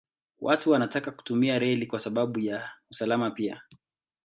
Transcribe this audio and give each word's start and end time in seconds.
Watu 0.39 0.71
wanataka 0.71 1.11
kutumia 1.11 1.59
reli 1.59 1.85
kwa 1.87 1.99
sababu 1.99 2.39
ya 2.39 2.69
usalama 2.91 3.31
pia. 3.31 3.61